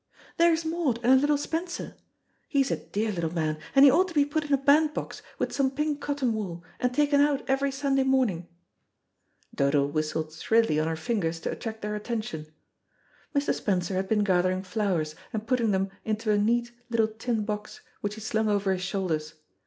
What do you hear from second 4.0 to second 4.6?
to be put in a